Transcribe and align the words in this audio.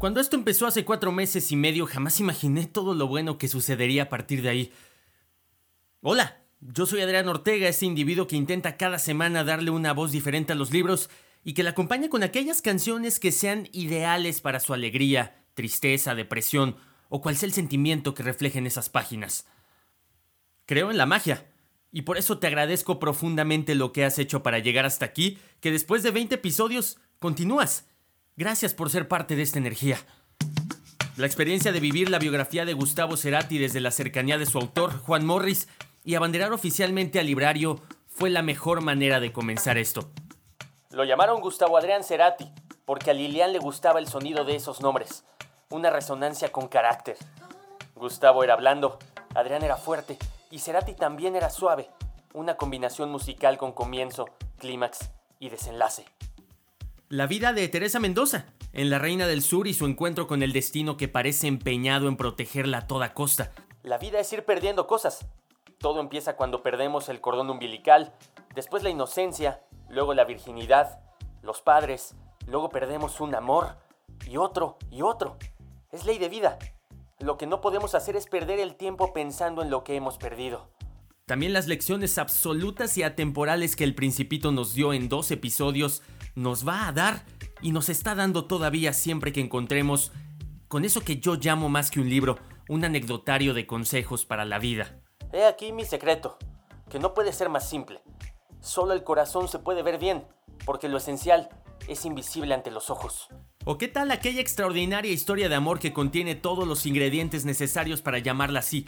Cuando 0.00 0.18
esto 0.20 0.34
empezó 0.34 0.66
hace 0.66 0.86
cuatro 0.86 1.12
meses 1.12 1.52
y 1.52 1.56
medio, 1.56 1.84
jamás 1.84 2.20
imaginé 2.20 2.66
todo 2.66 2.94
lo 2.94 3.06
bueno 3.06 3.36
que 3.36 3.48
sucedería 3.48 4.04
a 4.04 4.08
partir 4.08 4.40
de 4.40 4.48
ahí. 4.48 4.72
Hola, 6.00 6.40
yo 6.60 6.86
soy 6.86 7.02
Adrián 7.02 7.28
Ortega, 7.28 7.68
ese 7.68 7.84
individuo 7.84 8.26
que 8.26 8.34
intenta 8.34 8.78
cada 8.78 8.98
semana 8.98 9.44
darle 9.44 9.70
una 9.70 9.92
voz 9.92 10.10
diferente 10.10 10.54
a 10.54 10.56
los 10.56 10.70
libros 10.70 11.10
y 11.44 11.52
que 11.52 11.62
la 11.62 11.72
acompaña 11.72 12.08
con 12.08 12.22
aquellas 12.22 12.62
canciones 12.62 13.20
que 13.20 13.30
sean 13.30 13.68
ideales 13.72 14.40
para 14.40 14.58
su 14.60 14.72
alegría, 14.72 15.44
tristeza, 15.52 16.14
depresión 16.14 16.76
o 17.10 17.20
cual 17.20 17.36
sea 17.36 17.48
el 17.48 17.52
sentimiento 17.52 18.14
que 18.14 18.22
reflejen 18.22 18.66
esas 18.66 18.88
páginas. 18.88 19.48
Creo 20.64 20.90
en 20.90 20.96
la 20.96 21.04
magia, 21.04 21.46
y 21.92 22.02
por 22.02 22.16
eso 22.16 22.38
te 22.38 22.46
agradezco 22.46 22.98
profundamente 23.00 23.74
lo 23.74 23.92
que 23.92 24.06
has 24.06 24.18
hecho 24.18 24.42
para 24.42 24.60
llegar 24.60 24.86
hasta 24.86 25.04
aquí, 25.04 25.36
que 25.60 25.70
después 25.70 26.02
de 26.02 26.10
20 26.10 26.36
episodios 26.36 26.96
continúas. 27.18 27.89
Gracias 28.40 28.72
por 28.72 28.88
ser 28.88 29.06
parte 29.06 29.36
de 29.36 29.42
esta 29.42 29.58
energía. 29.58 29.98
La 31.18 31.26
experiencia 31.26 31.72
de 31.72 31.80
vivir 31.80 32.08
la 32.08 32.18
biografía 32.18 32.64
de 32.64 32.72
Gustavo 32.72 33.18
Cerati 33.18 33.58
desde 33.58 33.80
la 33.80 33.90
cercanía 33.90 34.38
de 34.38 34.46
su 34.46 34.56
autor, 34.56 34.98
Juan 34.98 35.26
Morris, 35.26 35.68
y 36.04 36.14
abanderar 36.14 36.50
oficialmente 36.54 37.20
al 37.20 37.26
librario 37.26 37.82
fue 38.06 38.30
la 38.30 38.40
mejor 38.40 38.80
manera 38.80 39.20
de 39.20 39.30
comenzar 39.30 39.76
esto. 39.76 40.10
Lo 40.88 41.04
llamaron 41.04 41.42
Gustavo 41.42 41.76
Adrián 41.76 42.02
Cerati, 42.02 42.50
porque 42.86 43.10
a 43.10 43.12
Lilian 43.12 43.52
le 43.52 43.58
gustaba 43.58 43.98
el 43.98 44.06
sonido 44.06 44.46
de 44.46 44.56
esos 44.56 44.80
nombres, 44.80 45.26
una 45.68 45.90
resonancia 45.90 46.50
con 46.50 46.68
carácter. 46.68 47.18
Gustavo 47.94 48.42
era 48.42 48.56
blando, 48.56 48.98
Adrián 49.34 49.64
era 49.64 49.76
fuerte, 49.76 50.16
y 50.50 50.60
Cerati 50.60 50.94
también 50.94 51.36
era 51.36 51.50
suave, 51.50 51.90
una 52.32 52.56
combinación 52.56 53.10
musical 53.10 53.58
con 53.58 53.72
comienzo, 53.72 54.30
clímax 54.56 55.10
y 55.38 55.50
desenlace. 55.50 56.06
La 57.12 57.26
vida 57.26 57.52
de 57.52 57.66
Teresa 57.66 57.98
Mendoza, 57.98 58.46
en 58.72 58.88
La 58.88 59.00
Reina 59.00 59.26
del 59.26 59.42
Sur 59.42 59.66
y 59.66 59.74
su 59.74 59.84
encuentro 59.84 60.28
con 60.28 60.44
el 60.44 60.52
destino 60.52 60.96
que 60.96 61.08
parece 61.08 61.48
empeñado 61.48 62.06
en 62.06 62.16
protegerla 62.16 62.78
a 62.78 62.86
toda 62.86 63.14
costa. 63.14 63.50
La 63.82 63.98
vida 63.98 64.20
es 64.20 64.32
ir 64.32 64.44
perdiendo 64.44 64.86
cosas. 64.86 65.26
Todo 65.78 65.98
empieza 65.98 66.36
cuando 66.36 66.62
perdemos 66.62 67.08
el 67.08 67.20
cordón 67.20 67.50
umbilical, 67.50 68.14
después 68.54 68.84
la 68.84 68.90
inocencia, 68.90 69.60
luego 69.88 70.14
la 70.14 70.24
virginidad, 70.24 71.00
los 71.42 71.60
padres, 71.62 72.14
luego 72.46 72.68
perdemos 72.68 73.20
un 73.20 73.34
amor 73.34 73.74
y 74.28 74.36
otro 74.36 74.78
y 74.92 75.02
otro. 75.02 75.36
Es 75.90 76.04
ley 76.04 76.18
de 76.18 76.28
vida. 76.28 76.60
Lo 77.18 77.36
que 77.36 77.48
no 77.48 77.60
podemos 77.60 77.96
hacer 77.96 78.14
es 78.14 78.26
perder 78.26 78.60
el 78.60 78.76
tiempo 78.76 79.12
pensando 79.12 79.62
en 79.62 79.70
lo 79.70 79.82
que 79.82 79.96
hemos 79.96 80.16
perdido. 80.16 80.70
También 81.26 81.52
las 81.52 81.66
lecciones 81.66 82.18
absolutas 82.18 82.96
y 82.98 83.02
atemporales 83.02 83.74
que 83.74 83.82
el 83.82 83.96
principito 83.96 84.52
nos 84.52 84.74
dio 84.74 84.92
en 84.92 85.08
dos 85.08 85.32
episodios 85.32 86.02
nos 86.34 86.66
va 86.66 86.88
a 86.88 86.92
dar 86.92 87.24
y 87.62 87.72
nos 87.72 87.88
está 87.88 88.14
dando 88.14 88.44
todavía 88.44 88.92
siempre 88.92 89.32
que 89.32 89.40
encontremos 89.40 90.12
con 90.68 90.84
eso 90.84 91.00
que 91.00 91.18
yo 91.18 91.34
llamo 91.34 91.68
más 91.68 91.90
que 91.90 92.00
un 92.00 92.08
libro, 92.08 92.38
un 92.68 92.84
anecdotario 92.84 93.54
de 93.54 93.66
consejos 93.66 94.24
para 94.24 94.44
la 94.44 94.58
vida. 94.58 95.00
He 95.32 95.44
aquí 95.44 95.72
mi 95.72 95.84
secreto, 95.84 96.38
que 96.88 96.98
no 96.98 97.12
puede 97.12 97.32
ser 97.32 97.48
más 97.48 97.68
simple. 97.68 98.00
Solo 98.60 98.92
el 98.92 99.02
corazón 99.02 99.48
se 99.48 99.58
puede 99.58 99.82
ver 99.82 99.98
bien, 99.98 100.26
porque 100.64 100.88
lo 100.88 100.98
esencial 100.98 101.48
es 101.88 102.04
invisible 102.04 102.54
ante 102.54 102.70
los 102.70 102.90
ojos. 102.90 103.28
¿O 103.64 103.78
qué 103.78 103.88
tal 103.88 104.10
aquella 104.10 104.40
extraordinaria 104.40 105.12
historia 105.12 105.48
de 105.48 105.54
amor 105.54 105.80
que 105.80 105.92
contiene 105.92 106.34
todos 106.34 106.66
los 106.66 106.86
ingredientes 106.86 107.44
necesarios 107.44 108.00
para 108.00 108.18
llamarla 108.18 108.60
así? 108.60 108.86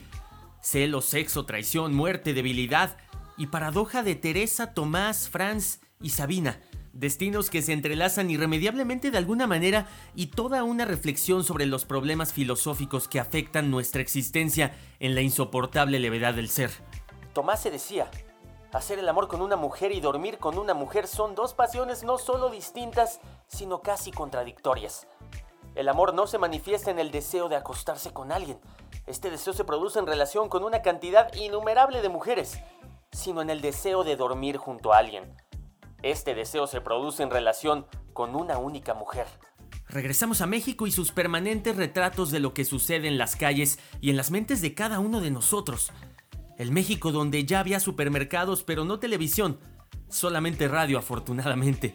Celo, 0.63 1.01
sexo, 1.01 1.45
traición, 1.45 1.95
muerte, 1.95 2.33
debilidad 2.33 2.97
y 3.37 3.49
paradoja 3.49 4.03
de 4.03 4.15
Teresa, 4.15 4.73
Tomás, 4.73 5.29
Franz 5.29 5.81
y 6.01 6.11
Sabina 6.11 6.61
destinos 6.93 7.51
que 7.51 7.63
se 7.63 7.73
entrelazan 7.73 8.31
irremediablemente 8.31 9.11
de 9.11 9.19
alguna 9.19 9.47
manera 9.47 9.87
y 10.15 10.27
toda 10.27 10.65
una 10.65 10.85
reflexión 10.85 11.45
sobre 11.45 11.67
los 11.67 11.85
problemas 11.85 12.33
filosóficos 12.33 13.09
que 13.09 13.21
afectan 13.21 13.71
nuestra 13.71 14.03
existencia 14.03 14.75
en 15.01 15.15
la 15.15 15.23
insoportable 15.23 15.99
levedad 15.99 16.35
del 16.35 16.49
ser. 16.49 16.71
Tomás 17.33 17.63
se 17.63 17.71
decía, 17.71 18.11
hacer 18.73 18.99
el 18.99 19.09
amor 19.09 19.29
con 19.29 19.43
una 19.43 19.57
mujer 19.57 19.93
y 19.93 20.01
dormir 20.01 20.39
con 20.39 20.59
una 20.59 20.75
mujer 20.75 21.07
son 21.07 21.35
dos 21.35 21.55
pasiones 21.55 22.05
no 22.05 22.19
solo 22.19 22.51
distintas, 22.51 23.21
sino 23.47 23.81
casi 23.81 24.13
contradictorias. 24.13 25.07
El 25.75 25.89
amor 25.89 26.13
no 26.13 26.27
se 26.27 26.39
manifiesta 26.39 26.91
en 26.91 26.99
el 26.99 27.11
deseo 27.11 27.49
de 27.49 27.57
acostarse 27.57 28.13
con 28.13 28.31
alguien. 28.31 28.61
Este 29.07 29.31
deseo 29.31 29.55
se 29.55 29.65
produce 29.65 29.99
en 29.99 30.07
relación 30.07 30.51
con 30.51 30.65
una 30.65 30.83
cantidad 30.83 31.33
innumerable 31.35 32.03
de 32.03 32.11
mujeres, 32.11 32.59
sino 33.11 33.41
en 33.41 33.49
el 33.49 33.63
deseo 33.63 34.05
de 34.05 34.17
dormir 34.17 34.59
junto 34.59 34.93
a 34.93 34.99
alguien. 34.99 35.35
Este 36.03 36.35
deseo 36.35 36.67
se 36.67 36.81
produce 36.81 37.23
en 37.23 37.31
relación 37.31 37.87
con 38.13 38.35
una 38.35 38.59
única 38.59 38.93
mujer. 38.95 39.27
Regresamos 39.89 40.41
a 40.41 40.47
México 40.47 40.87
y 40.87 40.91
sus 40.91 41.13
permanentes 41.13 41.77
retratos 41.77 42.31
de 42.31 42.41
lo 42.41 42.55
que 42.55 42.65
sucede 42.65 43.09
en 43.09 43.19
las 43.19 43.37
calles 43.37 43.79
y 44.01 44.11
en 44.11 44.17
las 44.17 44.31
mentes 44.31 44.61
de 44.63 44.75
cada 44.75 44.99
uno 44.99 45.21
de 45.21 45.31
nosotros. 45.31 45.93
El 46.59 46.73
México 46.73 47.13
donde 47.13 47.45
ya 47.45 47.61
había 47.61 47.79
supermercados 47.79 48.65
pero 48.65 48.85
no 48.85 48.99
televisión, 48.99 49.61
solamente 50.09 50.67
radio 50.67 50.99
afortunadamente. 50.99 51.95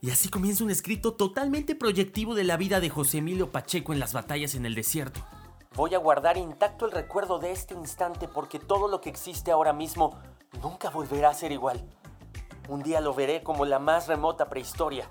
Y 0.00 0.10
así 0.10 0.28
comienza 0.28 0.64
un 0.64 0.70
escrito 0.70 1.14
totalmente 1.14 1.74
proyectivo 1.74 2.34
de 2.34 2.44
la 2.44 2.56
vida 2.56 2.80
de 2.80 2.90
José 2.90 3.18
Emilio 3.18 3.50
Pacheco 3.50 3.92
en 3.92 4.00
las 4.00 4.12
batallas 4.12 4.54
en 4.54 4.64
el 4.64 4.74
desierto. 4.74 5.20
Voy 5.76 5.94
a 5.94 5.98
guardar 5.98 6.36
intacto 6.36 6.86
el 6.86 6.92
recuerdo 6.92 7.38
de 7.38 7.50
este 7.50 7.74
instante 7.74 8.28
porque 8.28 8.58
todo 8.58 8.86
lo 8.88 9.00
que 9.00 9.10
existe 9.10 9.50
ahora 9.50 9.72
mismo 9.72 10.18
nunca 10.62 10.88
volverá 10.90 11.30
a 11.30 11.34
ser 11.34 11.52
igual. 11.52 11.84
Un 12.68 12.82
día 12.82 13.00
lo 13.00 13.12
veré 13.12 13.42
como 13.42 13.66
la 13.66 13.78
más 13.78 14.08
remota 14.08 14.48
prehistoria. 14.48 15.08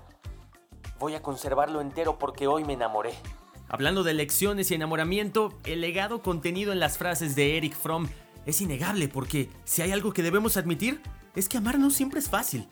Voy 0.98 1.14
a 1.14 1.22
conservarlo 1.22 1.80
entero 1.80 2.18
porque 2.18 2.46
hoy 2.48 2.64
me 2.64 2.72
enamoré. 2.72 3.14
Hablando 3.68 4.02
de 4.02 4.12
lecciones 4.12 4.70
y 4.70 4.74
enamoramiento, 4.74 5.56
el 5.64 5.80
legado 5.80 6.20
contenido 6.20 6.72
en 6.72 6.80
las 6.80 6.98
frases 6.98 7.36
de 7.36 7.56
Eric 7.56 7.76
Fromm 7.76 8.08
es 8.44 8.60
innegable 8.60 9.08
porque 9.08 9.48
si 9.64 9.82
hay 9.82 9.92
algo 9.92 10.12
que 10.12 10.22
debemos 10.22 10.56
admitir 10.56 11.00
es 11.34 11.48
que 11.48 11.58
amar 11.58 11.78
no 11.78 11.90
siempre 11.90 12.18
es 12.18 12.28
fácil. 12.28 12.68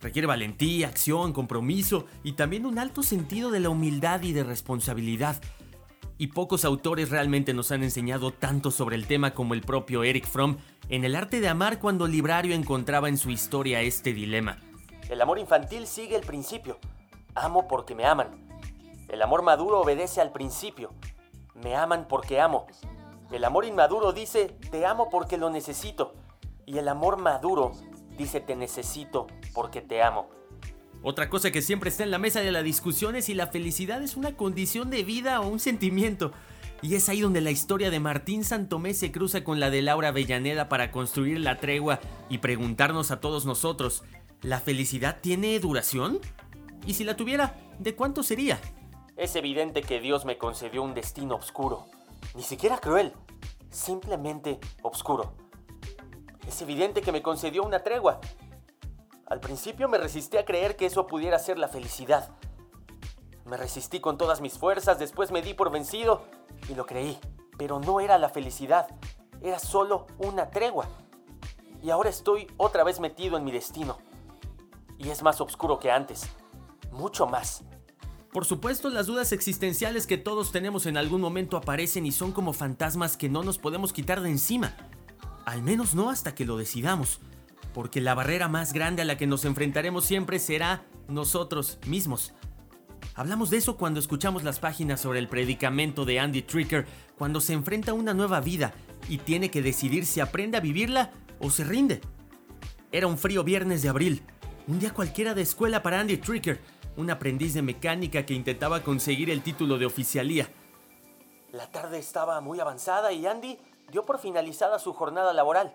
Requiere 0.00 0.26
valentía, 0.26 0.88
acción, 0.88 1.32
compromiso 1.32 2.06
y 2.22 2.32
también 2.32 2.66
un 2.66 2.78
alto 2.78 3.02
sentido 3.02 3.50
de 3.50 3.60
la 3.60 3.70
humildad 3.70 4.22
y 4.22 4.32
de 4.32 4.44
responsabilidad. 4.44 5.40
Y 6.22 6.28
pocos 6.28 6.64
autores 6.64 7.10
realmente 7.10 7.52
nos 7.52 7.72
han 7.72 7.82
enseñado 7.82 8.30
tanto 8.30 8.70
sobre 8.70 8.94
el 8.94 9.08
tema 9.08 9.34
como 9.34 9.54
el 9.54 9.62
propio 9.62 10.04
Eric 10.04 10.24
Fromm 10.24 10.56
en 10.88 11.04
el 11.04 11.16
arte 11.16 11.40
de 11.40 11.48
amar 11.48 11.80
cuando 11.80 12.06
Librario 12.06 12.54
encontraba 12.54 13.08
en 13.08 13.18
su 13.18 13.30
historia 13.30 13.80
este 13.80 14.12
dilema. 14.12 14.60
El 15.10 15.20
amor 15.20 15.40
infantil 15.40 15.84
sigue 15.88 16.14
el 16.14 16.24
principio. 16.24 16.78
Amo 17.34 17.66
porque 17.66 17.96
me 17.96 18.04
aman. 18.04 18.28
El 19.08 19.20
amor 19.20 19.42
maduro 19.42 19.80
obedece 19.80 20.20
al 20.20 20.30
principio. 20.30 20.92
Me 21.54 21.74
aman 21.74 22.06
porque 22.08 22.40
amo. 22.40 22.68
El 23.32 23.44
amor 23.44 23.64
inmaduro 23.64 24.12
dice, 24.12 24.46
te 24.70 24.86
amo 24.86 25.08
porque 25.10 25.38
lo 25.38 25.50
necesito. 25.50 26.14
Y 26.66 26.78
el 26.78 26.86
amor 26.86 27.16
maduro 27.16 27.72
dice, 28.16 28.38
te 28.38 28.54
necesito 28.54 29.26
porque 29.52 29.80
te 29.80 30.04
amo. 30.04 30.28
Otra 31.04 31.28
cosa 31.28 31.50
que 31.50 31.62
siempre 31.62 31.90
está 31.90 32.04
en 32.04 32.12
la 32.12 32.18
mesa 32.18 32.40
de 32.40 32.52
la 32.52 32.62
discusión 32.62 33.16
es 33.16 33.24
si 33.24 33.34
la 33.34 33.48
felicidad 33.48 34.02
es 34.02 34.16
una 34.16 34.36
condición 34.36 34.88
de 34.88 35.02
vida 35.02 35.40
o 35.40 35.48
un 35.48 35.58
sentimiento. 35.58 36.32
Y 36.80 36.94
es 36.94 37.08
ahí 37.08 37.20
donde 37.20 37.40
la 37.40 37.50
historia 37.50 37.90
de 37.90 37.98
Martín 37.98 38.44
Santomé 38.44 38.94
se 38.94 39.10
cruza 39.10 39.42
con 39.42 39.58
la 39.58 39.70
de 39.70 39.82
Laura 39.82 40.08
Avellaneda 40.08 40.68
para 40.68 40.92
construir 40.92 41.40
la 41.40 41.58
tregua 41.58 41.98
y 42.28 42.38
preguntarnos 42.38 43.10
a 43.10 43.20
todos 43.20 43.46
nosotros, 43.46 44.04
¿la 44.42 44.60
felicidad 44.60 45.18
tiene 45.20 45.58
duración? 45.58 46.20
Y 46.86 46.94
si 46.94 47.02
la 47.02 47.16
tuviera, 47.16 47.56
¿de 47.80 47.96
cuánto 47.96 48.22
sería? 48.22 48.60
Es 49.16 49.34
evidente 49.34 49.82
que 49.82 50.00
Dios 50.00 50.24
me 50.24 50.38
concedió 50.38 50.82
un 50.84 50.94
destino 50.94 51.34
oscuro, 51.34 51.86
ni 52.34 52.42
siquiera 52.42 52.78
cruel, 52.78 53.12
simplemente 53.70 54.60
oscuro. 54.82 55.34
Es 56.46 56.62
evidente 56.62 57.02
que 57.02 57.12
me 57.12 57.22
concedió 57.22 57.64
una 57.64 57.82
tregua. 57.82 58.20
Al 59.32 59.40
principio 59.40 59.88
me 59.88 59.96
resistí 59.96 60.36
a 60.36 60.44
creer 60.44 60.76
que 60.76 60.84
eso 60.84 61.06
pudiera 61.06 61.38
ser 61.38 61.56
la 61.56 61.66
felicidad. 61.66 62.28
Me 63.46 63.56
resistí 63.56 63.98
con 63.98 64.18
todas 64.18 64.42
mis 64.42 64.58
fuerzas, 64.58 64.98
después 64.98 65.30
me 65.30 65.40
di 65.40 65.54
por 65.54 65.70
vencido 65.70 66.22
y 66.68 66.74
lo 66.74 66.84
creí, 66.84 67.18
pero 67.56 67.80
no 67.80 68.00
era 68.00 68.18
la 68.18 68.28
felicidad, 68.28 68.88
era 69.40 69.58
solo 69.58 70.06
una 70.18 70.50
tregua. 70.50 70.86
Y 71.82 71.88
ahora 71.88 72.10
estoy 72.10 72.46
otra 72.58 72.84
vez 72.84 73.00
metido 73.00 73.38
en 73.38 73.44
mi 73.44 73.52
destino. 73.52 73.96
Y 74.98 75.08
es 75.08 75.22
más 75.22 75.40
oscuro 75.40 75.78
que 75.78 75.90
antes, 75.90 76.28
mucho 76.90 77.26
más. 77.26 77.64
Por 78.34 78.44
supuesto, 78.44 78.90
las 78.90 79.06
dudas 79.06 79.32
existenciales 79.32 80.06
que 80.06 80.18
todos 80.18 80.52
tenemos 80.52 80.84
en 80.84 80.98
algún 80.98 81.22
momento 81.22 81.56
aparecen 81.56 82.04
y 82.04 82.12
son 82.12 82.32
como 82.32 82.52
fantasmas 82.52 83.16
que 83.16 83.30
no 83.30 83.42
nos 83.42 83.56
podemos 83.56 83.94
quitar 83.94 84.20
de 84.20 84.28
encima. 84.28 84.76
Al 85.46 85.62
menos 85.62 85.94
no 85.94 86.10
hasta 86.10 86.34
que 86.34 86.44
lo 86.44 86.58
decidamos, 86.58 87.18
porque 87.72 88.00
la 88.00 88.14
barrera 88.14 88.48
más 88.48 88.72
grande 88.72 89.02
a 89.02 89.04
la 89.04 89.16
que 89.16 89.26
nos 89.26 89.44
enfrentaremos 89.44 90.04
siempre 90.04 90.38
será 90.38 90.84
nosotros 91.08 91.78
mismos. 91.86 92.34
Hablamos 93.14 93.50
de 93.50 93.58
eso 93.58 93.76
cuando 93.76 94.00
escuchamos 94.00 94.42
las 94.42 94.58
páginas 94.58 95.00
sobre 95.00 95.18
el 95.18 95.28
predicamento 95.28 96.04
de 96.04 96.18
Andy 96.18 96.42
Tricker, 96.42 96.86
cuando 97.18 97.40
se 97.40 97.52
enfrenta 97.52 97.90
a 97.90 97.94
una 97.94 98.14
nueva 98.14 98.40
vida 98.40 98.72
y 99.08 99.18
tiene 99.18 99.50
que 99.50 99.62
decidir 99.62 100.06
si 100.06 100.20
aprende 100.20 100.56
a 100.56 100.60
vivirla 100.60 101.10
o 101.40 101.50
se 101.50 101.64
rinde. 101.64 102.00
Era 102.90 103.06
un 103.06 103.18
frío 103.18 103.44
viernes 103.44 103.82
de 103.82 103.88
abril, 103.88 104.22
un 104.66 104.78
día 104.78 104.94
cualquiera 104.94 105.34
de 105.34 105.42
escuela 105.42 105.82
para 105.82 106.00
Andy 106.00 106.16
Tricker, 106.18 106.60
un 106.96 107.10
aprendiz 107.10 107.54
de 107.54 107.62
mecánica 107.62 108.24
que 108.24 108.34
intentaba 108.34 108.82
conseguir 108.82 109.30
el 109.30 109.42
título 109.42 109.78
de 109.78 109.86
oficialía. 109.86 110.48
La 111.52 111.70
tarde 111.70 111.98
estaba 111.98 112.40
muy 112.40 112.60
avanzada 112.60 113.12
y 113.12 113.26
Andy 113.26 113.58
dio 113.90 114.06
por 114.06 114.18
finalizada 114.18 114.78
su 114.78 114.92
jornada 114.92 115.32
laboral. 115.32 115.74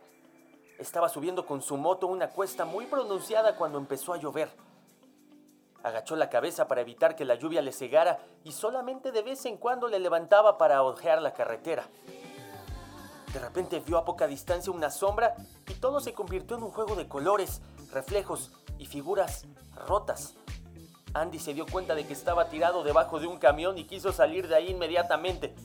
Estaba 0.77 1.09
subiendo 1.09 1.45
con 1.45 1.61
su 1.61 1.75
moto 1.75 2.05
una 2.05 2.29
cuesta 2.29 2.63
muy 2.63 2.85
pronunciada 2.85 3.55
cuando 3.55 3.79
empezó 3.79 4.13
a 4.13 4.17
llover. 4.17 4.49
Agachó 5.83 6.15
la 6.15 6.29
cabeza 6.29 6.67
para 6.67 6.81
evitar 6.81 7.15
que 7.15 7.25
la 7.25 7.35
lluvia 7.35 7.61
le 7.61 7.71
cegara 7.71 8.19
y 8.43 8.51
solamente 8.51 9.11
de 9.11 9.23
vez 9.23 9.45
en 9.45 9.57
cuando 9.57 9.87
le 9.87 9.99
levantaba 9.99 10.57
para 10.57 10.83
ojear 10.83 11.21
la 11.21 11.33
carretera. 11.33 11.87
De 13.33 13.39
repente 13.39 13.79
vio 13.79 13.97
a 13.97 14.05
poca 14.05 14.27
distancia 14.27 14.71
una 14.71 14.91
sombra 14.91 15.35
y 15.67 15.73
todo 15.75 15.99
se 15.99 16.13
convirtió 16.13 16.57
en 16.57 16.63
un 16.63 16.71
juego 16.71 16.95
de 16.95 17.07
colores, 17.07 17.61
reflejos 17.91 18.51
y 18.77 18.85
figuras 18.85 19.45
rotas. 19.87 20.35
Andy 21.13 21.39
se 21.39 21.53
dio 21.53 21.65
cuenta 21.65 21.95
de 21.95 22.05
que 22.05 22.13
estaba 22.13 22.49
tirado 22.49 22.83
debajo 22.83 23.19
de 23.19 23.27
un 23.27 23.39
camión 23.39 23.77
y 23.77 23.85
quiso 23.85 24.11
salir 24.11 24.47
de 24.47 24.55
ahí 24.55 24.69
inmediatamente, 24.69 25.55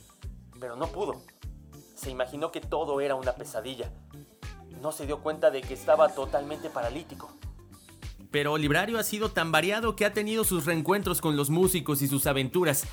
pero 0.58 0.76
no 0.76 0.86
pudo. 0.86 1.20
Se 1.94 2.10
imaginó 2.10 2.50
que 2.50 2.60
todo 2.60 3.00
era 3.00 3.14
una 3.14 3.32
pesadilla. 3.32 3.90
No 4.82 4.90
se 4.90 5.06
dio 5.06 5.20
cuenta 5.20 5.52
de 5.52 5.62
que 5.62 5.74
estaba 5.74 6.08
totalmente 6.08 6.68
paralítico. 6.68 7.30
Pero 8.32 8.58
Librario 8.58 8.98
ha 8.98 9.04
sido 9.04 9.30
tan 9.30 9.52
variado 9.52 9.94
que 9.94 10.04
ha 10.04 10.12
tenido 10.12 10.42
sus 10.42 10.66
reencuentros 10.66 11.20
con 11.20 11.36
los 11.36 11.50
músicos 11.50 12.02
y 12.02 12.08
sus 12.08 12.26
aventuras. 12.26 12.84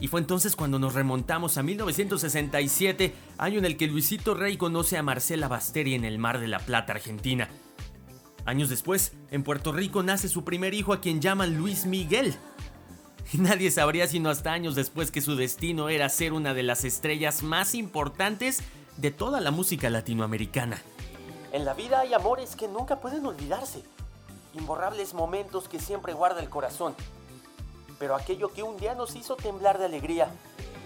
Y 0.00 0.08
fue 0.08 0.18
entonces 0.18 0.56
cuando 0.56 0.80
nos 0.80 0.94
remontamos 0.94 1.56
a 1.56 1.62
1967, 1.62 3.14
año 3.38 3.58
en 3.58 3.66
el 3.66 3.76
que 3.76 3.86
Luisito 3.86 4.34
Rey 4.34 4.56
conoce 4.56 4.96
a 4.96 5.04
Marcela 5.04 5.46
Basteri 5.46 5.94
en 5.94 6.04
el 6.04 6.18
Mar 6.18 6.40
de 6.40 6.48
la 6.48 6.58
Plata, 6.58 6.92
Argentina. 6.92 7.48
Años 8.44 8.68
después, 8.68 9.12
en 9.30 9.44
Puerto 9.44 9.70
Rico 9.70 10.02
nace 10.02 10.28
su 10.28 10.42
primer 10.42 10.74
hijo 10.74 10.92
a 10.92 11.00
quien 11.00 11.20
llaman 11.20 11.56
Luis 11.56 11.86
Miguel. 11.86 12.34
Y 13.32 13.38
nadie 13.38 13.70
sabría 13.70 14.06
sino 14.06 14.30
hasta 14.30 14.54
años 14.54 14.74
después 14.74 15.10
que 15.10 15.20
su 15.20 15.36
destino 15.36 15.90
era 15.90 16.08
ser 16.08 16.32
una 16.32 16.54
de 16.54 16.62
las 16.62 16.84
estrellas 16.84 17.42
más 17.42 17.74
importantes 17.74 18.62
de 18.96 19.10
toda 19.10 19.42
la 19.42 19.50
música 19.50 19.90
latinoamericana. 19.90 20.80
En 21.52 21.64
la 21.64 21.72
vida 21.72 22.00
hay 22.00 22.12
amores 22.12 22.56
que 22.56 22.68
nunca 22.68 22.96
pueden 23.00 23.24
olvidarse, 23.24 23.82
imborrables 24.54 25.14
momentos 25.14 25.68
que 25.68 25.80
siempre 25.80 26.12
guarda 26.12 26.40
el 26.40 26.50
corazón. 26.50 26.94
Pero 27.98 28.14
aquello 28.14 28.52
que 28.52 28.62
un 28.62 28.76
día 28.76 28.94
nos 28.94 29.16
hizo 29.16 29.34
temblar 29.36 29.78
de 29.78 29.86
alegría, 29.86 30.30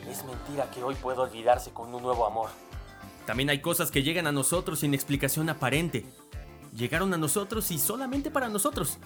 es 0.09 0.25
mentira 0.25 0.71
que 0.71 0.85
hoy 0.85 0.95
pueda 0.95 1.23
olvidarse 1.23 1.73
con 1.73 1.93
un 1.93 2.03
nuevo 2.03 2.27
amor. 2.27 2.51
También 3.27 3.51
hay 3.51 3.61
cosas 3.61 3.91
que 3.91 4.03
llegan 4.03 4.27
a 4.27 4.33
nosotros 4.33 4.81
sin 4.81 4.95
explicación 4.95 5.49
aparente, 5.49 6.07
llegaron 6.77 7.13
a 7.13 7.19
nosotros 7.19 7.71
y 7.73 7.79
solamente 7.79 8.31
para 8.31 8.49
nosotros. 8.49 8.99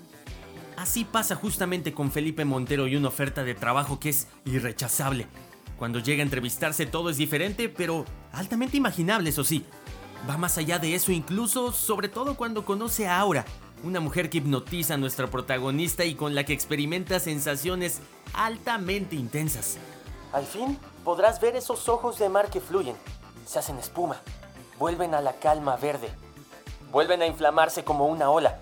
Así 0.76 1.04
pasa 1.04 1.36
justamente 1.36 1.94
con 1.94 2.12
Felipe 2.12 2.44
Montero 2.44 2.86
y 2.86 2.96
una 2.96 3.08
oferta 3.08 3.44
de 3.44 3.54
trabajo 3.54 3.98
que 3.98 4.10
es 4.10 4.28
irrechazable. 4.44 5.26
Cuando 5.78 6.00
llega 6.00 6.20
a 6.20 6.24
entrevistarse 6.24 6.84
todo 6.84 7.08
es 7.08 7.16
diferente, 7.16 7.70
pero 7.70 8.04
altamente 8.32 8.76
imaginable, 8.76 9.30
eso 9.30 9.42
sí. 9.42 9.64
Va 10.28 10.36
más 10.36 10.58
allá 10.58 10.78
de 10.78 10.94
eso 10.94 11.12
incluso, 11.12 11.72
sobre 11.72 12.08
todo 12.08 12.36
cuando 12.36 12.64
conoce 12.64 13.06
a 13.06 13.18
Aura, 13.18 13.44
una 13.84 14.00
mujer 14.00 14.30
que 14.30 14.38
hipnotiza 14.38 14.94
a 14.94 14.98
nuestra 14.98 15.28
protagonista 15.28 16.04
y 16.04 16.14
con 16.14 16.34
la 16.34 16.44
que 16.44 16.52
experimenta 16.52 17.20
sensaciones 17.20 18.00
altamente 18.34 19.16
intensas. 19.16 19.78
Al 20.32 20.44
fin 20.44 20.78
podrás 21.04 21.40
ver 21.40 21.56
esos 21.56 21.88
ojos 21.88 22.18
de 22.18 22.28
mar 22.28 22.50
que 22.50 22.60
fluyen, 22.60 22.96
se 23.46 23.58
hacen 23.58 23.78
espuma, 23.78 24.20
vuelven 24.78 25.14
a 25.14 25.20
la 25.20 25.34
calma 25.34 25.76
verde 25.76 26.10
vuelven 26.96 27.22
a 27.22 27.26
inflamarse 27.26 27.84
como 27.84 28.06
una 28.06 28.30
ola. 28.30 28.58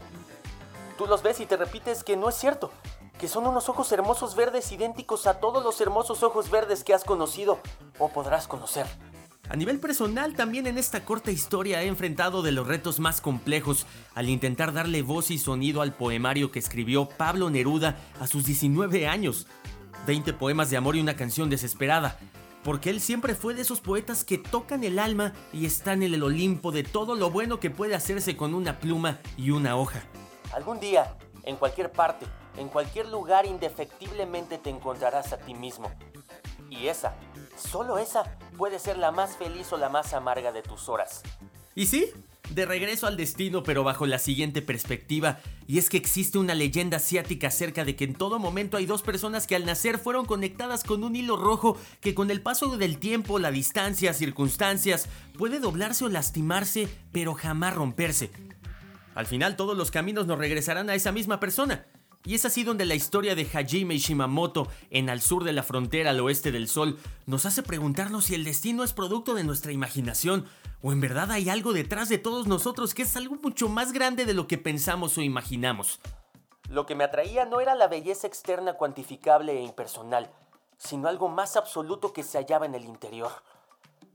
Tú 0.99 1.07
los 1.07 1.23
ves 1.23 1.41
y 1.41 1.47
te 1.47 1.57
repites 1.57 2.05
que 2.05 2.17
no 2.17 2.29
es 2.29 2.35
cierto, 2.35 2.71
que 3.19 3.29
son 3.29 3.47
unos 3.47 3.69
ojos 3.69 3.91
hermosos 3.93 4.35
verdes 4.35 4.71
idénticos 4.73 5.27
a 5.27 5.41
todos 5.41 5.63
los 5.63 5.81
hermosos 5.81 6.23
ojos 6.23 6.51
verdes 6.51 6.85
que 6.85 6.95
has 6.95 7.05
conocido 7.05 7.59
o 7.99 8.09
podrás 8.09 8.47
conocer. 8.49 8.87
A 9.49 9.57
nivel 9.57 9.79
personal, 9.79 10.35
también 10.35 10.67
en 10.67 10.79
esta 10.79 11.05
corta 11.05 11.31
historia 11.31 11.83
he 11.83 11.87
enfrentado 11.87 12.43
de 12.43 12.51
los 12.51 12.67
retos 12.67 12.99
más 12.99 13.21
complejos 13.21 13.87
al 14.15 14.31
intentar 14.31 14.73
darle 14.73 15.03
voz 15.03 15.31
y 15.31 15.39
sonido 15.39 15.83
al 15.83 15.93
poemario 15.93 16.51
que 16.51 16.59
escribió 16.59 17.09
Pablo 17.09 17.51
Neruda 17.51 17.97
a 18.21 18.27
sus 18.27 18.47
19 18.47 19.07
años. 19.07 19.47
20 20.07 20.33
poemas 20.33 20.71
de 20.71 20.79
amor 20.79 20.97
y 20.97 21.01
una 21.01 21.17
canción 21.17 21.51
desesperada, 21.51 22.19
porque 22.63 22.89
él 22.89 23.03
siempre 23.03 23.35
fue 23.35 23.53
de 23.53 23.63
esos 23.63 23.81
poetas 23.81 24.25
que 24.25 24.39
tocan 24.39 24.83
el 24.83 24.99
alma 24.99 25.35
y 25.53 25.67
están 25.67 26.03
en 26.03 26.15
el 26.15 26.23
Olimpo 26.23 26.73
de 26.73 26.83
todo 26.83 27.15
lo 27.15 27.31
bueno 27.31 27.61
que 27.61 27.71
puede 27.71 27.95
hacerse 27.95 28.37
con 28.37 28.55
una 28.55 28.79
pluma 28.79 29.21
y 29.37 29.51
una 29.51 29.77
hoja. 29.77 30.03
Algún 30.55 30.81
día, 30.81 31.17
en 31.43 31.57
cualquier 31.57 31.93
parte, 31.93 32.27
en 32.57 32.69
cualquier 32.69 33.09
lugar, 33.09 33.45
indefectiblemente 33.45 34.57
te 34.57 34.71
encontrarás 34.71 35.35
a 35.35 35.39
ti 35.39 35.53
mismo. 35.53 35.93
Y 36.71 36.87
esa, 36.87 37.15
solo 37.57 37.99
esa, 37.99 38.39
puede 38.57 38.79
ser 38.79 38.99
la 38.99 39.11
más 39.11 39.37
feliz 39.37 39.73
o 39.73 39.77
la 39.77 39.89
más 39.89 40.13
amarga 40.15 40.53
de 40.53 40.63
tus 40.63 40.89
horas. 40.89 41.23
¿Y 41.75 41.87
sí? 41.87 42.11
De 42.51 42.67
regreso 42.67 43.07
al 43.07 43.17
destino, 43.17 43.63
pero 43.63 43.85
bajo 43.85 44.07
la 44.07 44.19
siguiente 44.19 44.61
perspectiva, 44.61 45.41
y 45.67 45.79
es 45.79 45.89
que 45.89 45.97
existe 45.97 46.39
una 46.39 46.55
leyenda 46.55 46.99
asiática 46.99 47.49
acerca 47.49 47.85
de 47.85 47.97
que 47.97 48.05
en 48.05 48.15
todo 48.15 48.39
momento 48.39 48.77
hay 48.77 48.87
dos 48.87 49.03
personas 49.03 49.47
que 49.47 49.57
al 49.57 49.65
nacer 49.65 49.99
fueron 49.99 50.27
conectadas 50.27 50.85
con 50.85 51.05
un 51.05 51.17
hilo 51.17 51.37
rojo 51.37 51.79
que 52.01 52.15
con 52.15 52.31
el 52.31 52.43
paso 52.43 52.77
del 52.77 52.99
tiempo, 52.99 53.39
la 53.39 53.51
distancia, 53.51 54.13
circunstancias, 54.13 55.09
puede 55.39 55.59
doblarse 55.59 56.05
o 56.05 56.09
lastimarse, 56.11 56.89
pero 57.13 57.35
jamás 57.35 57.75
romperse. 57.75 58.31
Al 59.15 59.27
final 59.27 59.57
todos 59.57 59.77
los 59.77 59.91
caminos 59.91 60.27
nos 60.27 60.39
regresarán 60.39 60.91
a 60.91 60.95
esa 60.95 61.13
misma 61.13 61.41
persona. 61.41 61.87
Y 62.27 62.35
es 62.35 62.47
así 62.47 62.65
donde 62.65 62.87
la 62.87 62.95
historia 62.95 63.35
de 63.35 63.45
Hajime 63.45 63.99
Shimamoto, 63.99 64.67
en 64.91 65.11
al 65.11 65.21
sur 65.21 65.45
de 65.45 65.53
la 65.53 65.63
frontera 65.63 66.11
al 66.11 66.21
oeste 66.21 66.53
del 66.53 66.69
sol, 66.69 66.99
nos 67.27 67.45
hace 67.45 67.63
preguntarnos 67.63 68.25
si 68.25 68.35
el 68.35 68.45
destino 68.45 68.83
es 68.83 68.95
producto 68.95 69.35
de 69.35 69.45
nuestra 69.45 69.73
imaginación 69.73 70.47
o 70.83 70.93
en 70.93 71.01
verdad 71.01 71.31
hay 71.31 71.51
algo 71.51 71.75
detrás 71.75 72.09
de 72.09 72.17
todos 72.17 72.47
nosotros 72.47 72.95
que 72.95 73.03
es 73.03 73.17
algo 73.17 73.37
mucho 73.43 73.69
más 73.69 73.93
grande 73.93 74.25
de 74.25 74.33
lo 74.33 74.47
que 74.47 74.57
pensamos 74.57 75.19
o 75.19 75.21
imaginamos. 75.21 76.01
Lo 76.71 76.87
que 76.87 76.95
me 76.95 77.05
atraía 77.05 77.45
no 77.45 77.61
era 77.61 77.75
la 77.75 77.89
belleza 77.89 78.27
externa 78.27 78.73
cuantificable 78.75 79.53
e 79.53 79.63
impersonal, 79.63 80.31
sino 80.79 81.09
algo 81.09 81.29
más 81.29 81.57
absoluto 81.57 82.15
que 82.15 82.23
se 82.23 82.39
hallaba 82.39 82.65
en 82.65 82.75
el 82.75 82.87
interior. 82.87 83.33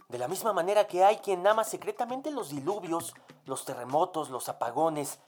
De 0.09 0.17
la 0.17 0.27
misma 0.27 0.51
manera 0.51 0.87
que 0.87 1.03
hay 1.03 1.17
quien 1.17 1.45
ama 1.45 1.63
secretamente 1.63 2.31
los 2.31 2.49
diluvios, 2.49 3.13
los 3.45 3.65
terremotos, 3.65 4.31
los 4.31 4.49
apagones, 4.49 5.19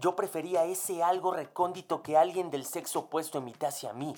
yo 0.00 0.16
prefería 0.16 0.64
ese 0.64 1.02
algo 1.02 1.32
recóndito 1.32 2.02
que 2.02 2.16
alguien 2.16 2.50
del 2.50 2.64
sexo 2.64 3.00
opuesto 3.00 3.38
imitase 3.38 3.88
a 3.88 3.92
mí. 3.92 4.14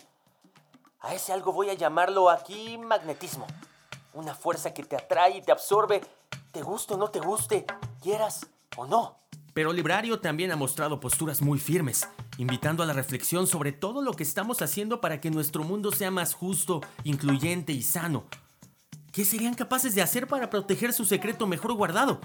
A 1.01 1.15
ese 1.15 1.33
algo 1.33 1.53
voy 1.53 1.71
a 1.71 1.75
llamarlo 1.75 2.31
aquí 2.31 2.79
magnetismo. 2.79 3.47
Una 4.15 4.35
fuerza 4.35 4.73
que 4.73 4.83
te 4.83 4.97
atrae 4.97 5.39
y 5.39 5.43
te 5.43 5.53
absorbe, 5.53 6.01
te 6.53 6.63
guste 6.63 6.95
o 6.95 6.97
no 6.97 7.09
te 7.09 7.21
guste, 7.21 7.67
quieras 8.03 8.47
o 8.77 8.87
no. 8.87 9.19
Pero 9.53 9.73
Librario 9.73 10.21
también 10.21 10.53
ha 10.53 10.57
mostrado 10.57 11.01
posturas 11.01 11.41
muy 11.41 11.59
firmes, 11.59 12.09
invitando 12.37 12.83
a 12.83 12.87
la 12.87 12.93
reflexión 12.93 13.47
sobre 13.47 13.73
todo 13.73 14.03
lo 14.03 14.13
que 14.13 14.23
estamos 14.23 14.61
haciendo 14.63 15.01
para 15.01 15.21
que 15.21 15.31
nuestro 15.31 15.65
mundo 15.65 15.93
sea 15.93 16.11
más 16.11 16.35
justo, 16.35 16.81
incluyente 17.05 17.73
y 17.73 17.83
sano. 17.83 18.25
¿Qué 19.13 19.25
serían 19.25 19.55
capaces 19.55 19.95
de 19.95 20.03
hacer 20.03 20.27
para 20.27 20.51
proteger 20.51 20.93
su 20.93 21.07
secreto 21.07 21.47
mejor 21.47 21.73
guardado? 21.73 22.21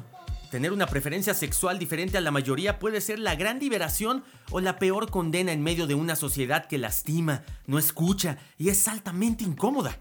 Tener 0.52 0.74
una 0.74 0.86
preferencia 0.86 1.34
sexual 1.34 1.80
diferente 1.80 2.18
a 2.18 2.22
la 2.22 2.30
mayoría 2.30 2.78
puede 2.78 3.00
ser 3.00 3.20
la 3.20 3.36
gran 3.36 3.60
liberación 3.60 4.26
o 4.52 4.60
la 4.60 4.80
peor 4.80 5.10
condena 5.10 5.54
en 5.54 5.64
medio 5.64 5.88
de 5.88 5.96
una 5.96 6.18
sociedad 6.18 6.66
que 6.66 6.78
lastima, 6.78 7.44
no 7.68 7.80
escucha 7.80 8.38
y 8.58 8.68
es 8.68 8.86
altamente 8.90 9.46
incómoda. 9.46 9.98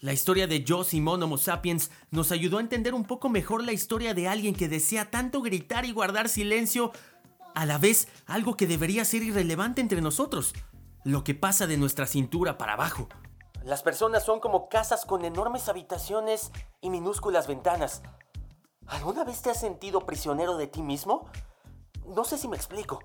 La 0.00 0.12
historia 0.12 0.48
de 0.48 0.64
Joe 0.66 0.84
Simon 0.84 1.22
Homo 1.22 1.38
sapiens 1.38 1.92
nos 2.10 2.32
ayudó 2.32 2.58
a 2.58 2.60
entender 2.60 2.92
un 2.92 3.04
poco 3.04 3.28
mejor 3.28 3.62
la 3.62 3.70
historia 3.70 4.14
de 4.14 4.26
alguien 4.26 4.56
que 4.56 4.68
desea 4.68 5.12
tanto 5.12 5.42
gritar 5.42 5.84
y 5.84 5.92
guardar 5.92 6.28
silencio, 6.28 6.90
a 7.54 7.64
la 7.64 7.78
vez 7.78 8.08
algo 8.26 8.56
que 8.56 8.66
debería 8.66 9.04
ser 9.04 9.22
irrelevante 9.22 9.80
entre 9.80 10.00
nosotros, 10.00 10.54
lo 11.04 11.22
que 11.22 11.36
pasa 11.36 11.68
de 11.68 11.76
nuestra 11.76 12.08
cintura 12.08 12.58
para 12.58 12.72
abajo. 12.72 13.08
Las 13.62 13.84
personas 13.84 14.24
son 14.24 14.40
como 14.40 14.68
casas 14.68 15.04
con 15.04 15.24
enormes 15.24 15.68
habitaciones 15.68 16.50
y 16.80 16.90
minúsculas 16.90 17.46
ventanas. 17.46 18.02
¿Alguna 18.88 19.22
vez 19.22 19.42
te 19.42 19.50
has 19.50 19.60
sentido 19.60 20.06
prisionero 20.06 20.56
de 20.56 20.66
ti 20.66 20.80
mismo? 20.80 21.30
No 22.06 22.24
sé 22.24 22.38
si 22.38 22.48
me 22.48 22.56
explico. 22.56 23.00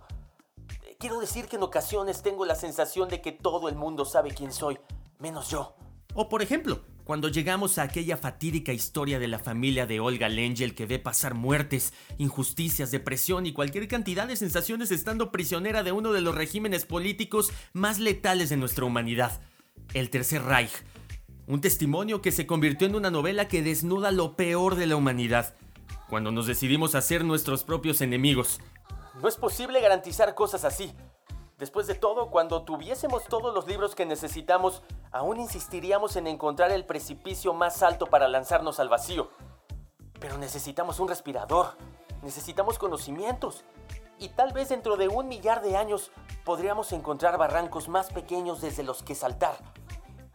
Quiero 0.98 1.20
decir 1.20 1.48
que 1.48 1.58
en 1.58 1.64
ocasiones 1.64 2.22
tengo 2.22 2.46
la 2.46 2.56
sensación 2.56 3.10
de 3.10 3.22
que 3.22 3.34
todo 3.34 3.68
el 3.68 3.76
mundo 3.76 4.06
sabe 4.06 4.32
quién 4.32 4.54
soy, 4.54 4.80
menos 5.20 5.50
yo. 5.50 5.76
O 6.14 6.30
por 6.30 6.42
ejemplo, 6.42 6.86
cuando 7.04 7.28
llegamos 7.28 7.78
a 7.78 7.84
aquella 7.84 8.16
fatídica 8.16 8.72
historia 8.72 9.20
de 9.20 9.28
la 9.28 9.40
familia 9.40 9.86
de 9.86 10.00
Olga 10.00 10.30
Lengel 10.30 10.74
que 10.74 10.86
ve 10.86 11.00
pasar 11.00 11.34
muertes, 11.34 11.92
injusticias, 12.18 12.92
depresión 12.92 13.46
y 13.46 13.52
cualquier 13.52 13.90
cantidad 13.90 14.26
de 14.26 14.38
sensaciones 14.38 14.90
estando 14.90 15.34
prisionera 15.34 15.84
de 15.84 15.92
uno 15.92 16.14
de 16.14 16.22
los 16.22 16.34
regímenes 16.34 16.86
políticos 16.86 17.52
más 17.74 18.00
letales 18.00 18.50
de 18.50 18.58
nuestra 18.58 18.86
humanidad, 18.86 19.42
el 19.94 20.10
Tercer 20.10 20.44
Reich. 20.44 20.72
Un 21.46 21.60
testimonio 21.60 22.22
que 22.22 22.32
se 22.32 22.48
convirtió 22.48 22.88
en 22.88 22.96
una 22.96 23.12
novela 23.12 23.50
que 23.50 23.62
desnuda 23.62 24.12
lo 24.12 24.38
peor 24.38 24.76
de 24.76 24.88
la 24.88 24.96
humanidad 24.96 25.56
cuando 26.10 26.32
nos 26.32 26.48
decidimos 26.48 26.96
a 26.96 27.02
ser 27.02 27.24
nuestros 27.24 27.64
propios 27.64 28.02
enemigos. 28.02 28.60
No 29.22 29.28
es 29.28 29.36
posible 29.36 29.82
garantizar 29.82 30.36
cosas 30.36 30.66
así. 30.66 30.94
Después 31.58 31.88
de 31.88 31.96
todo, 31.96 32.30
cuando 32.30 32.64
tuviésemos 32.64 33.24
todos 33.26 33.54
los 33.54 33.68
libros 33.68 33.96
que 33.96 34.06
necesitamos, 34.06 34.82
aún 35.12 35.40
insistiríamos 35.40 36.16
en 36.16 36.28
encontrar 36.28 36.72
el 36.72 36.86
precipicio 36.86 37.54
más 37.54 37.84
alto 37.84 38.08
para 38.08 38.28
lanzarnos 38.28 38.80
al 38.80 38.90
vacío. 38.90 39.30
Pero 40.20 40.38
necesitamos 40.38 41.00
un 41.00 41.08
respirador, 41.08 41.78
necesitamos 42.22 42.80
conocimientos, 42.80 43.64
y 44.20 44.30
tal 44.30 44.54
vez 44.54 44.70
dentro 44.70 44.98
de 44.98 45.08
un 45.08 45.28
millar 45.28 45.62
de 45.62 45.78
años 45.78 46.12
podríamos 46.44 46.92
encontrar 46.92 47.38
barrancos 47.38 47.88
más 47.88 48.10
pequeños 48.12 48.62
desde 48.62 48.84
los 48.84 49.04
que 49.04 49.16
saltar. 49.16 49.56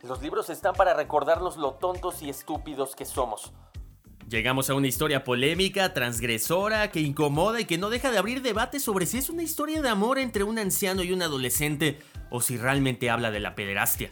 Los 0.02 0.22
libros 0.22 0.48
están 0.50 0.74
para 0.74 0.94
recordarnos 0.94 1.56
lo 1.56 1.72
tontos 1.72 2.22
y 2.22 2.30
estúpidos 2.30 2.94
que 2.94 3.04
somos. 3.04 3.52
Llegamos 4.28 4.68
a 4.68 4.74
una 4.74 4.88
historia 4.88 5.24
polémica, 5.24 5.94
transgresora, 5.94 6.90
que 6.90 7.00
incomoda 7.00 7.62
y 7.62 7.64
que 7.64 7.78
no 7.78 7.88
deja 7.88 8.10
de 8.10 8.18
abrir 8.18 8.42
debate 8.42 8.78
sobre 8.78 9.06
si 9.06 9.16
es 9.16 9.30
una 9.30 9.42
historia 9.42 9.80
de 9.80 9.88
amor 9.88 10.18
entre 10.18 10.44
un 10.44 10.58
anciano 10.58 11.02
y 11.02 11.12
un 11.12 11.22
adolescente 11.22 11.98
o 12.30 12.42
si 12.42 12.58
realmente 12.58 13.08
habla 13.08 13.30
de 13.30 13.40
la 13.40 13.54
pederastia. 13.54 14.10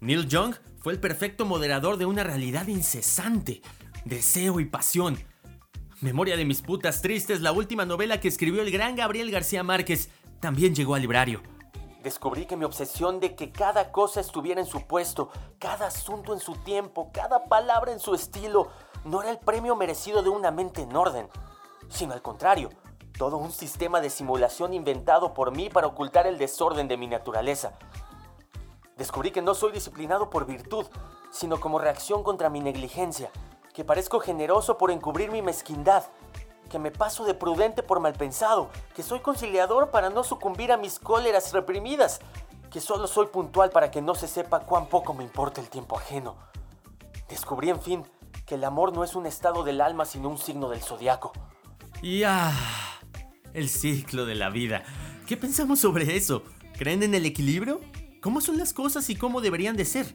Neil 0.00 0.28
Young 0.28 0.54
fue 0.80 0.92
el 0.92 1.00
perfecto 1.00 1.46
moderador 1.46 1.96
de 1.96 2.04
una 2.04 2.24
realidad 2.24 2.66
incesante, 2.66 3.62
deseo 4.04 4.60
y 4.60 4.66
pasión. 4.66 5.18
Memoria 6.02 6.36
de 6.36 6.44
mis 6.44 6.60
putas 6.60 7.00
tristes, 7.00 7.40
la 7.40 7.52
última 7.52 7.86
novela 7.86 8.20
que 8.20 8.28
escribió 8.28 8.60
el 8.60 8.70
gran 8.70 8.96
Gabriel 8.96 9.30
García 9.30 9.62
Márquez, 9.62 10.10
también 10.40 10.74
llegó 10.74 10.94
al 10.94 11.00
librario. 11.00 11.42
Descubrí 12.02 12.44
que 12.44 12.56
mi 12.56 12.64
obsesión 12.64 13.18
de 13.18 13.34
que 13.34 13.50
cada 13.50 13.92
cosa 13.92 14.20
estuviera 14.20 14.60
en 14.60 14.66
su 14.66 14.86
puesto, 14.86 15.30
cada 15.58 15.86
asunto 15.86 16.34
en 16.34 16.40
su 16.40 16.54
tiempo, 16.56 17.10
cada 17.12 17.46
palabra 17.46 17.92
en 17.92 17.98
su 17.98 18.14
estilo, 18.14 18.70
no 19.08 19.22
era 19.22 19.30
el 19.30 19.38
premio 19.38 19.74
merecido 19.74 20.22
de 20.22 20.28
una 20.28 20.50
mente 20.50 20.82
en 20.82 20.94
orden, 20.94 21.28
sino 21.88 22.12
al 22.12 22.22
contrario, 22.22 22.70
todo 23.16 23.36
un 23.36 23.50
sistema 23.50 24.00
de 24.00 24.10
simulación 24.10 24.74
inventado 24.74 25.34
por 25.34 25.50
mí 25.50 25.70
para 25.70 25.86
ocultar 25.86 26.26
el 26.26 26.38
desorden 26.38 26.88
de 26.88 26.96
mi 26.96 27.06
naturaleza. 27.06 27.72
Descubrí 28.96 29.30
que 29.30 29.42
no 29.42 29.54
soy 29.54 29.72
disciplinado 29.72 30.28
por 30.30 30.46
virtud, 30.46 30.86
sino 31.30 31.58
como 31.58 31.78
reacción 31.78 32.22
contra 32.22 32.50
mi 32.50 32.60
negligencia, 32.60 33.30
que 33.72 33.84
parezco 33.84 34.20
generoso 34.20 34.76
por 34.76 34.90
encubrir 34.90 35.30
mi 35.30 35.40
mezquindad, 35.40 36.04
que 36.68 36.78
me 36.78 36.90
paso 36.90 37.24
de 37.24 37.34
prudente 37.34 37.82
por 37.82 38.00
malpensado, 38.00 38.68
que 38.94 39.02
soy 39.02 39.20
conciliador 39.20 39.90
para 39.90 40.10
no 40.10 40.22
sucumbir 40.22 40.70
a 40.70 40.76
mis 40.76 40.98
cóleras 40.98 41.52
reprimidas, 41.52 42.20
que 42.70 42.80
solo 42.80 43.06
soy 43.06 43.26
puntual 43.26 43.70
para 43.70 43.90
que 43.90 44.02
no 44.02 44.14
se 44.14 44.28
sepa 44.28 44.60
cuán 44.60 44.86
poco 44.86 45.14
me 45.14 45.24
importa 45.24 45.60
el 45.60 45.70
tiempo 45.70 45.96
ajeno. 45.96 46.36
Descubrí, 47.28 47.70
en 47.70 47.80
fin, 47.80 48.04
que 48.48 48.54
el 48.54 48.64
amor 48.64 48.94
no 48.94 49.04
es 49.04 49.14
un 49.14 49.26
estado 49.26 49.62
del 49.62 49.82
alma, 49.82 50.06
sino 50.06 50.30
un 50.30 50.38
signo 50.38 50.70
del 50.70 50.80
zodiaco. 50.80 51.32
Y 52.00 52.22
ah, 52.22 52.52
el 53.52 53.68
ciclo 53.68 54.24
de 54.24 54.34
la 54.34 54.48
vida. 54.48 54.84
¿Qué 55.26 55.36
pensamos 55.36 55.80
sobre 55.80 56.16
eso? 56.16 56.42
¿Creen 56.78 57.02
en 57.02 57.14
el 57.14 57.26
equilibrio? 57.26 57.80
¿Cómo 58.22 58.40
son 58.40 58.56
las 58.56 58.72
cosas 58.72 59.10
y 59.10 59.16
cómo 59.16 59.42
deberían 59.42 59.76
de 59.76 59.84
ser? 59.84 60.06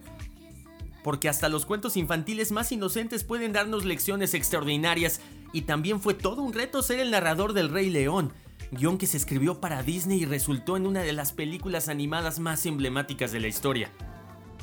Porque 1.03 1.29
hasta 1.29 1.47
los 1.47 1.67
cuentos 1.67 1.95
infantiles 1.95 2.51
más 2.51 2.71
inocentes 2.71 3.23
pueden 3.23 3.53
darnos 3.53 3.85
lecciones 3.85 4.33
extraordinarias 4.33 5.21
y 5.51 5.63
también 5.63 6.01
fue 6.01 6.15
todo 6.15 6.41
un 6.41 6.53
reto 6.53 6.81
ser 6.81 6.99
el 6.99 7.11
narrador 7.11 7.53
del 7.53 7.69
Rey 7.69 7.91
León, 7.91 8.33
guion 8.71 8.97
que 8.97 9.05
se 9.05 9.17
escribió 9.17 9.61
para 9.61 9.83
Disney 9.83 10.23
y 10.23 10.25
resultó 10.25 10.75
en 10.75 10.87
una 10.87 11.01
de 11.01 11.13
las 11.13 11.33
películas 11.33 11.87
animadas 11.87 12.39
más 12.39 12.65
emblemáticas 12.65 13.31
de 13.31 13.41
la 13.41 13.47
historia. 13.47 13.91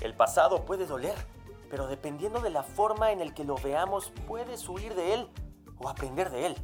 El 0.00 0.14
pasado 0.14 0.64
puede 0.64 0.86
doler, 0.86 1.14
pero 1.70 1.86
dependiendo 1.86 2.40
de 2.40 2.50
la 2.50 2.62
forma 2.62 3.12
en 3.12 3.20
el 3.20 3.32
que 3.32 3.44
lo 3.44 3.54
veamos, 3.54 4.12
puedes 4.26 4.68
huir 4.68 4.94
de 4.94 5.14
él 5.14 5.28
o 5.78 5.88
aprender 5.88 6.30
de 6.30 6.46
él. 6.46 6.56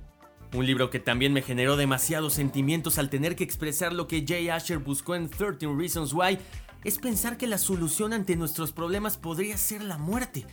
Un 0.52 0.66
libro 0.66 0.90
que 0.90 1.00
también 1.00 1.32
me 1.32 1.42
generó 1.42 1.76
demasiados 1.76 2.34
sentimientos 2.34 2.98
al 2.98 3.08
tener 3.08 3.36
que 3.36 3.44
expresar 3.44 3.92
lo 3.92 4.06
que 4.06 4.24
Jay 4.26 4.48
Asher 4.48 4.78
buscó 4.78 5.14
en 5.14 5.28
13 5.28 5.68
Reasons 5.76 6.12
Why 6.12 6.38
es 6.84 6.98
pensar 6.98 7.36
que 7.36 7.46
la 7.46 7.58
solución 7.58 8.12
ante 8.12 8.36
nuestros 8.36 8.72
problemas 8.72 9.16
podría 9.16 9.56
ser 9.56 9.82
la 9.82 9.98
muerte. 9.98 10.46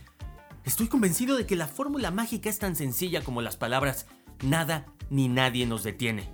Estoy 0.64 0.88
convencido 0.88 1.36
de 1.36 1.46
que 1.46 1.56
la 1.56 1.68
fórmula 1.68 2.10
mágica 2.10 2.48
es 2.48 2.58
tan 2.58 2.74
sencilla 2.74 3.22
como 3.22 3.42
las 3.42 3.56
palabras 3.56 4.06
nada 4.42 4.86
ni 5.10 5.28
nadie 5.28 5.66
nos 5.66 5.82
detiene. 5.82 6.28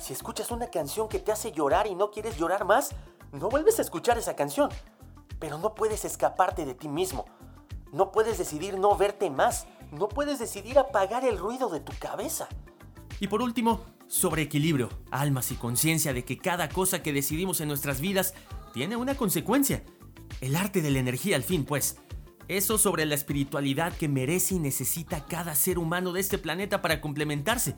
Si 0.00 0.12
escuchas 0.12 0.50
una 0.50 0.68
canción 0.68 1.08
que 1.08 1.18
te 1.18 1.32
hace 1.32 1.52
llorar 1.52 1.86
y 1.86 1.94
no 1.94 2.10
quieres 2.10 2.36
llorar 2.36 2.64
más, 2.64 2.94
no 3.32 3.48
vuelves 3.48 3.78
a 3.78 3.82
escuchar 3.82 4.16
esa 4.16 4.36
canción. 4.36 4.70
Pero 5.38 5.58
no 5.58 5.74
puedes 5.74 6.04
escaparte 6.04 6.64
de 6.64 6.74
ti 6.74 6.88
mismo. 6.88 7.26
No 7.94 8.10
puedes 8.10 8.38
decidir 8.38 8.76
no 8.76 8.96
verte 8.96 9.30
más. 9.30 9.68
No 9.92 10.08
puedes 10.08 10.40
decidir 10.40 10.80
apagar 10.80 11.24
el 11.24 11.38
ruido 11.38 11.68
de 11.68 11.78
tu 11.78 11.92
cabeza. 11.96 12.48
Y 13.20 13.28
por 13.28 13.40
último, 13.40 13.82
sobre 14.08 14.42
equilibrio, 14.42 14.88
almas 15.12 15.52
y 15.52 15.54
conciencia 15.54 16.12
de 16.12 16.24
que 16.24 16.36
cada 16.36 16.68
cosa 16.68 17.04
que 17.04 17.12
decidimos 17.12 17.60
en 17.60 17.68
nuestras 17.68 18.00
vidas 18.00 18.34
tiene 18.72 18.96
una 18.96 19.14
consecuencia. 19.14 19.84
El 20.40 20.56
arte 20.56 20.82
de 20.82 20.90
la 20.90 20.98
energía, 20.98 21.36
al 21.36 21.44
fin, 21.44 21.64
pues. 21.64 21.98
Eso 22.48 22.78
sobre 22.78 23.06
la 23.06 23.14
espiritualidad 23.14 23.96
que 23.96 24.08
merece 24.08 24.56
y 24.56 24.58
necesita 24.58 25.24
cada 25.26 25.54
ser 25.54 25.78
humano 25.78 26.12
de 26.12 26.20
este 26.20 26.36
planeta 26.36 26.82
para 26.82 27.00
complementarse. 27.00 27.76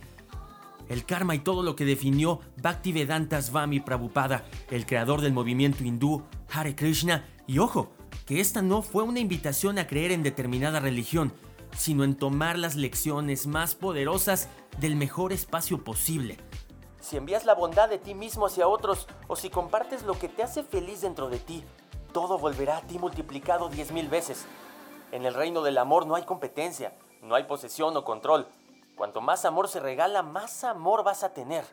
El 0.88 1.04
karma 1.04 1.34
y 1.34 1.40
todo 1.40 1.62
lo 1.62 1.76
que 1.76 1.84
definió 1.84 2.40
Bhaktivedanta 2.62 3.42
Swami 3.42 3.80
Prabhupada, 3.80 4.46
el 4.70 4.86
creador 4.86 5.20
del 5.20 5.34
movimiento 5.34 5.84
hindú 5.84 6.24
Hare 6.50 6.74
Krishna, 6.74 7.26
y 7.46 7.58
ojo, 7.58 7.92
que 8.26 8.40
esta 8.40 8.60
no 8.60 8.82
fue 8.82 9.04
una 9.04 9.20
invitación 9.20 9.78
a 9.78 9.86
creer 9.86 10.10
en 10.10 10.24
determinada 10.24 10.80
religión, 10.80 11.32
sino 11.76 12.02
en 12.04 12.16
tomar 12.16 12.58
las 12.58 12.74
lecciones 12.74 13.46
más 13.46 13.74
poderosas 13.74 14.48
del 14.78 14.96
mejor 14.96 15.32
espacio 15.32 15.84
posible. 15.84 16.36
Si 17.00 17.16
envías 17.16 17.44
la 17.44 17.54
bondad 17.54 17.88
de 17.88 17.98
ti 17.98 18.14
mismo 18.14 18.46
hacia 18.46 18.66
otros 18.66 19.06
o 19.28 19.36
si 19.36 19.48
compartes 19.48 20.02
lo 20.02 20.18
que 20.18 20.28
te 20.28 20.42
hace 20.42 20.64
feliz 20.64 21.02
dentro 21.02 21.30
de 21.30 21.38
ti, 21.38 21.62
todo 22.12 22.36
volverá 22.36 22.78
a 22.78 22.82
ti 22.82 22.98
multiplicado 22.98 23.68
diez 23.68 23.92
mil 23.92 24.08
veces. 24.08 24.44
En 25.12 25.24
el 25.24 25.34
reino 25.34 25.62
del 25.62 25.78
amor 25.78 26.04
no 26.06 26.16
hay 26.16 26.24
competencia, 26.24 26.94
no 27.22 27.36
hay 27.36 27.44
posesión 27.44 27.96
o 27.96 28.04
control. 28.04 28.48
Cuanto 28.96 29.20
más 29.20 29.44
amor 29.44 29.68
se 29.68 29.78
regala, 29.78 30.22
más 30.22 30.64
amor 30.64 31.04
vas 31.04 31.22
a 31.22 31.32
tener. 31.32 31.64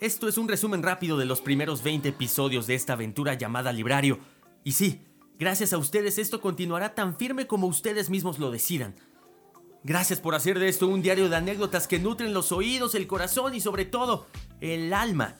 Esto 0.00 0.28
es 0.28 0.38
un 0.38 0.48
resumen 0.48 0.82
rápido 0.82 1.18
de 1.18 1.26
los 1.26 1.42
primeros 1.42 1.82
20 1.82 2.08
episodios 2.08 2.66
de 2.66 2.76
esta 2.76 2.94
aventura 2.94 3.34
llamada 3.34 3.72
Librario. 3.72 4.20
Y 4.64 4.72
sí, 4.72 5.07
gracias 5.38 5.72
a 5.72 5.78
ustedes 5.78 6.18
esto 6.18 6.40
continuará 6.40 6.94
tan 6.94 7.16
firme 7.16 7.46
como 7.46 7.66
ustedes 7.66 8.10
mismos 8.10 8.38
lo 8.38 8.50
decidan. 8.50 8.94
Gracias 9.84 10.20
por 10.20 10.34
hacer 10.34 10.58
de 10.58 10.68
esto 10.68 10.88
un 10.88 11.02
diario 11.02 11.28
de 11.28 11.36
anécdotas 11.36 11.86
que 11.86 11.98
nutren 11.98 12.34
los 12.34 12.52
oídos, 12.52 12.94
el 12.94 13.06
corazón 13.06 13.54
y 13.54 13.60
sobre 13.60 13.84
todo 13.84 14.26
el 14.60 14.92
alma. 14.92 15.36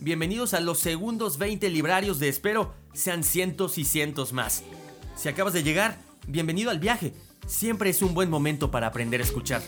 Bienvenidos 0.00 0.52
a 0.54 0.60
los 0.60 0.78
segundos 0.78 1.38
20 1.38 1.70
librarios 1.70 2.18
de 2.18 2.28
Espero 2.28 2.74
sean 2.92 3.24
cientos 3.24 3.78
y 3.78 3.84
cientos 3.84 4.32
más. 4.32 4.64
Si 5.14 5.28
acabas 5.28 5.54
de 5.54 5.62
llegar, 5.62 5.98
bienvenido 6.26 6.70
al 6.70 6.80
viaje. 6.80 7.14
Siempre 7.46 7.90
es 7.90 8.02
un 8.02 8.12
buen 8.12 8.28
momento 8.28 8.70
para 8.70 8.88
aprender 8.88 9.20
a 9.20 9.24
escuchar. 9.24 9.62